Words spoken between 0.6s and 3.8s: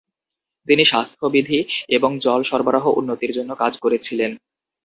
তিনি স্বাস্থ্যবিধি এবং জল সরবরাহ উন্নতির জন্য কাজ